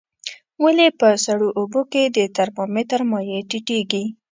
ولې 0.63 0.87
په 0.99 1.07
سړو 1.25 1.49
اوبو 1.59 1.81
کې 1.91 2.03
د 2.15 2.17
ترمامتر 2.37 2.99
مایع 3.11 3.39
ټیټیږي؟ 3.49 4.03